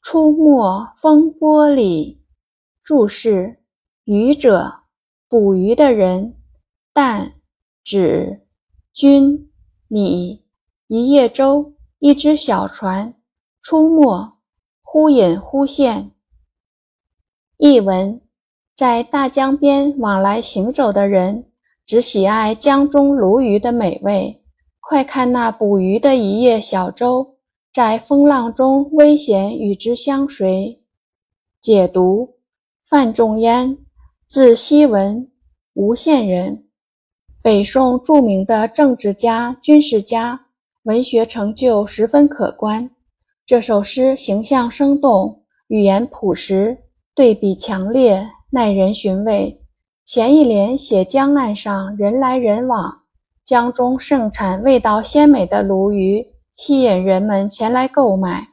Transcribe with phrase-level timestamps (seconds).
[0.00, 2.22] 出没风波里。
[2.82, 3.58] 注释：
[4.04, 4.80] 渔者，
[5.28, 6.34] 捕鱼的人；
[6.92, 7.34] 但
[7.84, 8.46] 指
[8.94, 9.50] 君
[9.88, 10.44] 你
[10.86, 13.14] 一叶舟，一只小船。
[13.60, 14.32] 出没，
[14.82, 16.12] 忽隐忽现。
[17.58, 18.20] 译文：
[18.74, 21.50] 在大江边往来行走的人，
[21.84, 24.42] 只喜爱江中鲈鱼的美味。
[24.80, 27.37] 快看那捕鱼的一叶小舟！
[27.78, 30.82] 在风浪中，危险与之相随。
[31.60, 32.34] 解读：
[32.88, 33.78] 范仲淹，
[34.26, 35.30] 字希文，
[35.74, 36.64] 吴县人，
[37.40, 40.46] 北宋著名的政治家、军事家，
[40.82, 42.90] 文学成就十分可观。
[43.46, 46.76] 这首诗形象生动，语言朴实，
[47.14, 49.62] 对比强烈，耐人寻味。
[50.04, 53.02] 前一联写江岸上人来人往，
[53.44, 56.26] 江中盛产味道鲜美的鲈鱼。
[56.58, 58.48] 吸引人们前来购买。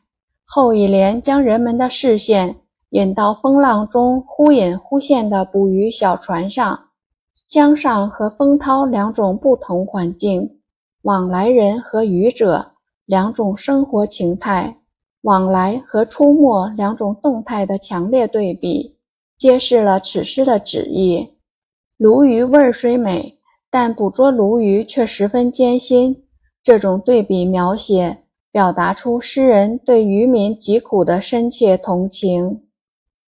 [0.45, 2.57] 后一联将人们的视线
[2.91, 6.89] 引到风浪中忽隐忽现的捕鱼小船上。
[7.49, 10.59] 江上和风涛两种不同环境，
[11.01, 12.73] 往来人和渔者
[13.07, 14.77] 两种生活情态，
[15.21, 18.97] 往来和出没两种动态的强烈对比，
[19.35, 21.33] 揭示了此诗的旨意。
[21.97, 23.39] 鲈鱼味虽美，
[23.71, 26.21] 但捕捉鲈鱼却十分艰辛。
[26.65, 32.64] 这种对比描写，表达出诗人对渔民疾苦的深切同情。